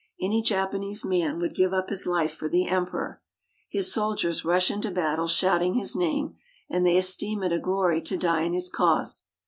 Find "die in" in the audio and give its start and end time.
8.17-8.53